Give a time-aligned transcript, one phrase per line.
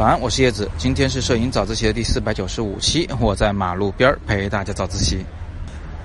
[0.00, 0.66] 早安，我是叶子。
[0.78, 5.22] 今天是摄影早自习的第四百九十五期，我在马路边儿陪大家早自习。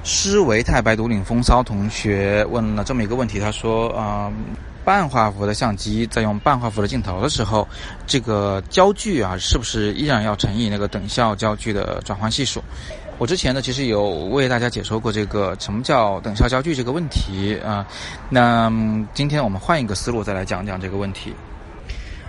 [0.04, 4.30] 施维太白独领风骚同学问了这么一个问题，他说：啊，
[4.84, 7.66] 半画幅的相机在用半画幅的镜头的时候，
[8.06, 12.62] 这个焦距啊，是不是依然要乘以那个等效焦距的转换系数？
[13.18, 17.88] 我之前呢，其实有为大家解说过这个什么叫等效焦距这个问题啊。
[18.30, 18.70] 那
[19.14, 21.34] 今天我们换一个思路，再来讲讲这个问题。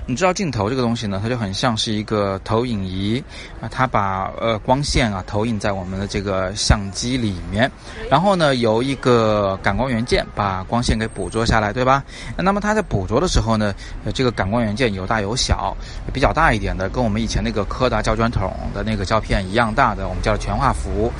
[0.09, 3.23] 你知道镜头这个东西呢，它就很像是一个投影仪
[3.61, 7.69] 啊，它把呃光线啊投影在我们的这个相机里面，
[8.09, 12.05] 然后呢由一个感光元件把光线给捕捉下来，对吧？
[12.37, 15.77] 那么它在捕捉的时候呢，呃这个感光元件有大有小，
[16.13, 21.11] 比较大一点的跟我们以前那个柯达胶卷筒的那个胶片一样大的，我们叫全画幅；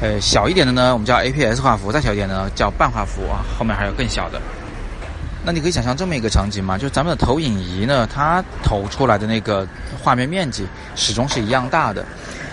[0.00, 4.40] 呃小一点的呢，我们叫 APS 画幅；再小一点呢叫半画幅啊，后面还有更小的。
[5.46, 9.64] 那你可以想象这么一个场景嘛，就是咱们的投影仪呢，它投出来的那个
[10.02, 12.04] 画面面积始终是一样大的，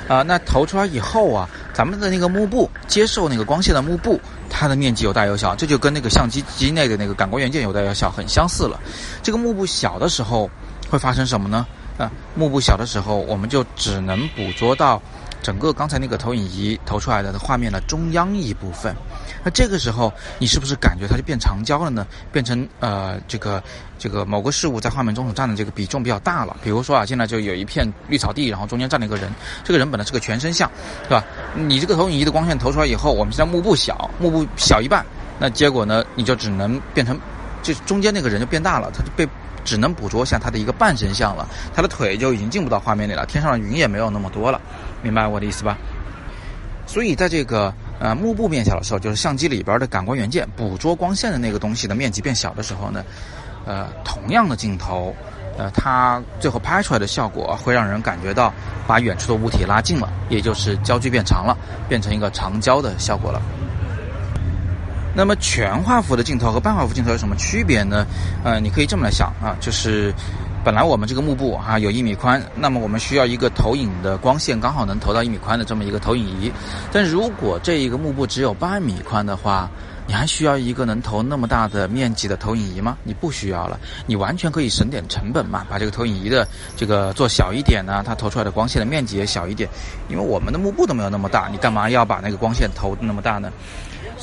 [0.07, 8.79] 啊，那投出来以后啊，咱们的那个幕布接受那个光线的幕布，它的面积有大有小，这就跟那个相机机内的那个感光元件有大有小很相似了。
[9.23, 10.47] 这个幕布小的时候
[10.87, 11.65] 会发生什么呢？
[11.97, 15.01] 啊，幕布小的时候，我们就只能捕捉到。
[15.43, 18.95] 整个刚才那个投影仪投出来的画面的中央一部分，
[19.43, 22.07] 那这个时候你是不是感觉它就变长焦了呢？
[22.31, 23.61] 变成呃这个
[23.99, 26.55] 这个某个事物在画面中所占的这个比重比较大了。
[26.63, 29.29] 比如说啊，现在就有一片绿草地，然后中间站了一个人，
[29.65, 30.71] 这个人本来是个全身像，
[31.03, 31.21] 是吧？
[31.53, 35.05] 你这个投影仪的光线投出来以后，我们现在幕布小，幕布小一半，
[35.37, 37.19] 那结果呢，你就只能变成，
[37.61, 39.27] 就中间那个人就变大了，他就被。
[39.65, 44.59] 只能捕捉像他的一个半身像了，他的腿就已经进不到画面里了，天上的云也没有那么多了，
[45.03, 45.77] 明白我的意思吧？
[46.85, 53.03] 所以在这个呃幕布变小的时候，就是相机里边的感光元件捕捉光线的那个东西的面积变小的时候呢，
[53.65, 55.15] 呃同样的镜头，
[55.57, 58.53] 呃它最后拍出来的效果会让人感觉到
[58.85, 63.41] 把远处的物体拉近了，也就是焦距变长了，变成一个长焦的效果了。
[65.15, 68.05] 那么全画幅的镜头和半画幅镜头有什么区别呢？
[68.43, 70.11] 呃，你可以这么来想啊，就是
[70.63, 76.49] 本来我们这个幕布啊有一米宽，那么我们需要一个投影的光线刚好能投到一米宽的这么一个投影仪。
[76.89, 79.69] 但如果这一个幕布只有半米宽的话，
[80.07, 82.97] 你还需要一个能投那么大的面积的投影仪吗？
[83.03, 86.47] 你不需要了，你完全可以省点成本嘛，把这个投影仪的
[86.77, 89.69] 这个做小一点呢，它投出来的光线的面积也小一点。
[90.07, 93.51] 因为我们的幕布都没有那么大，你干嘛要把那个光线投那么大呢？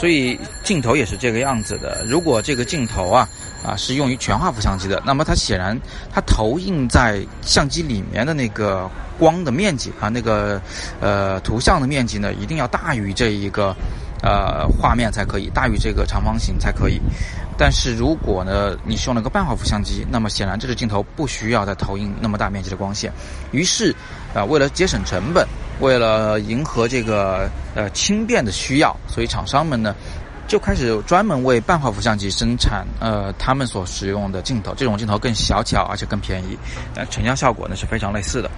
[0.00, 2.03] 所以镜头也是这个样子的。
[2.09, 3.28] 如果这个镜头啊
[3.62, 5.78] 啊是用于全画幅相机的，那么它显然
[6.11, 10.59] 它投影在相机里面的那个光的面积啊，那个
[11.03, 13.77] 呃图像的面积呢，一定要大于这一个
[14.22, 16.99] 呃画面才可以，大于这个长方形才可以。
[17.59, 23.12] 但是如果呢你是用了个半画幅相机，那么显然这个镜头不需要再投影那么大面积的光线。
[23.50, 23.94] 于是
[24.34, 25.47] 啊，为了节省成本。
[25.81, 29.95] 为了迎合这个呃轻便的需要，所以厂商们呢
[30.47, 34.75] 就开始专门为半画幅相机生产呃他们所使用的镜头。
[34.77, 36.59] 这种镜头更小巧，而且更便宜，
[36.95, 38.51] 但成像效果呢是非常类似的。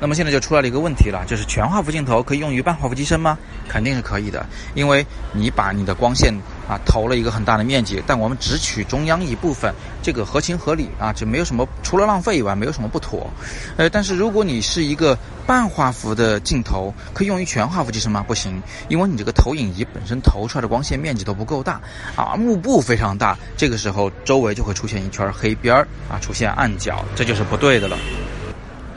[0.00, 3.36] 那么现在就出来了一个问题了，就是全画幅镜头可以用于半画幅机身吗？
[3.68, 6.32] 肯定是可以的，因为你把你的光线
[6.68, 13.28] 啊投了一个很大的面积，但我们只取中央一部分，这个合情合理啊，就没有什么除了浪费以外没有什么不妥。
[13.76, 18.24] 呃，但是如果你是一个半画幅的镜头，可以用于全画幅机身吗？
[18.26, 21.80] 不行，因为你这个投影仪本身投出来的光线面积都不够大
[22.14, 27.98] 啊，幕布非常大，这个时候周围就会出现一圈黑边儿啊，出现暗角，这就是不对的了。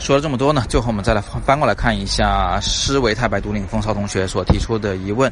[0.01, 5.31] 说了这么多呢，最后我们再来翻过来看一下施维太白独领风骚同学所提出的疑问，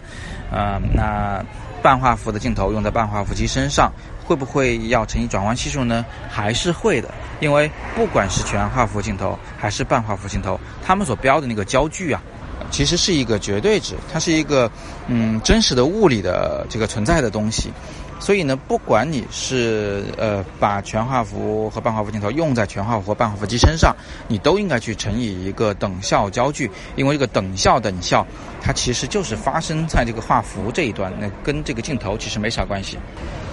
[0.52, 1.44] 呃，那
[1.82, 3.92] 半画幅的镜头用在半画幅机身上，
[4.24, 6.06] 会不会要乘以转换系数呢？
[6.30, 7.10] 还是会的，
[7.40, 12.22] 因为不管是全画幅镜头还是半画幅镜头，它们所标的那个焦距啊，
[12.70, 14.72] 其实是一个绝对值，它是一个
[15.08, 17.74] 嗯真实的物理的这个存在的东西。
[18.20, 23.96] 所以呢，不管你是呃把全画幅和半画幅镜头用在全画幅和半画幅机身上，
[24.28, 28.28] 你都应该去乘以一个等效焦距，因为这个等效等效，
[28.62, 32.98] 它其实就是发生在这个画幅这一端，那跟这个镜头其实没啥关系。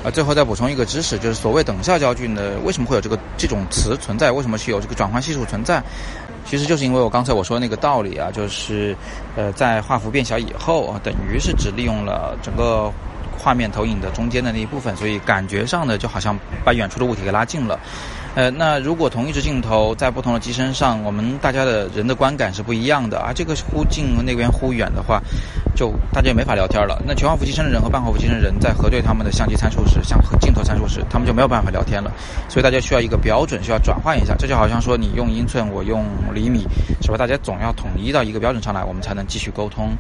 [0.05, 4.33] 啊，最后再补充一个知识，就是所谓等效焦距呢，为什么会有这个这种词存在？
[4.33, 5.81] 为什么是有这个转换系数存在？
[6.45, 8.97] 其实就是因为我刚才我说的那个道理啊，就是
[9.37, 12.93] 呃在画幅变小以后啊，等于是只利用了整个。
[13.47, 17.79] 画面投影的中间的那一部分，所以感觉上呢，就好像把远处的物体给拉近了。
[18.37, 25.23] 呃，那如果同一只镜头在不同的机身上，我们大家的人的观感是不一样的啊，这个忽近那边忽远的话，
[25.75, 27.03] 就大家也没法聊天了。
[27.07, 32.13] 那全画幅机身的人和半画幅机身的人在核对他们的相机参数时，像镜头参数时，他们就没有办法聊天了。
[32.47, 34.35] 所以大家需要一个标准，需要转换一下。
[34.39, 36.05] 这就好像说你用英寸，我用
[36.35, 36.67] 厘米，
[37.01, 37.17] 是吧？
[37.17, 39.97] 大家总要统一到一个标准上来，我们才能继续沟通。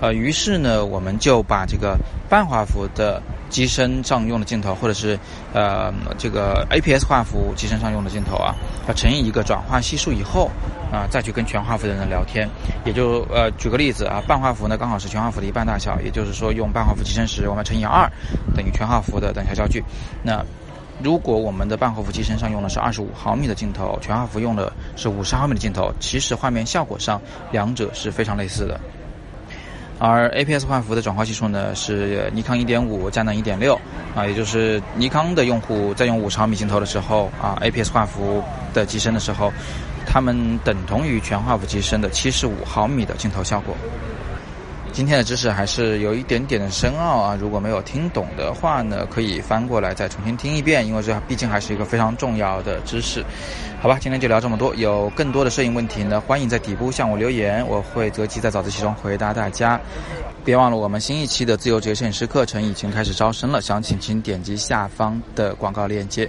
[0.00, 1.98] 呃，于是呢，我们就把这个
[2.28, 5.18] 半画幅的机身上用的镜头，或者是
[5.52, 8.54] 呃这个 APS 画幅机身上用的镜头啊，
[8.88, 10.48] 要乘以一个转化系数以后。
[10.90, 12.48] 啊，再去跟全画幅的人聊天，
[12.84, 18.10] 也就呃，举个例子啊，半画幅呢刚好是全画幅的一半大小，也就是说用半画幅机身时，我们乘以二，
[18.56, 19.84] 等于全画幅的等效焦距。
[20.20, 20.44] 那
[21.00, 28.80] 如果我们的半画幅机身上用的是二十五毫米的镜头，全画幅用的是五十毫米的镜头，其实画面效果上两者是非常类似的。
[30.00, 33.80] 而 APS 画幅的转化系数呢是尼康一点五，佳能一点六
[34.16, 38.42] 啊，也就是尼康的用户在用五十毫米镜头的时候啊，APS 画幅
[38.74, 39.52] 的机身的时候。
[40.12, 43.76] 他们等同于全画幅机身的七十五毫米的镜头效果。
[44.92, 53.24] 今天的知识还是有一点点的深奥啊，如果没有听懂的话呢，可以翻过来再重新听一遍，因为这毕竟还是一个非常重要的知识。
[53.80, 54.74] 好吧，今天就聊这么多。
[54.74, 59.80] 有更多的摄影问题呢，欢迎在底部向我留言，我会择机在早自习中回答大家。
[60.44, 66.28] 别忘了，我们新一期的自由职业摄影师课程已经开始招生了，详情请点击下方的广告链接。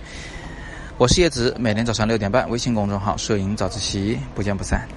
[0.97, 4.87] 我是叶子，每天早上六点半，微信公众号“摄影早自习”，不见不散。